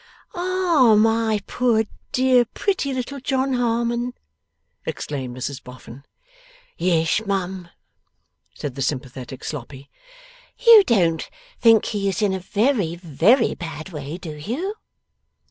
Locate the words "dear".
2.11-2.43